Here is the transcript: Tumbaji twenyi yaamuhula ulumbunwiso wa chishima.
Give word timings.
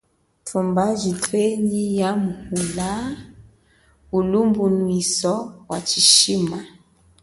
Tumbaji 0.47 1.11
twenyi 1.23 1.81
yaamuhula 1.99 2.89
ulumbunwiso 4.17 5.33
wa 5.69 5.77
chishima. 5.87 6.59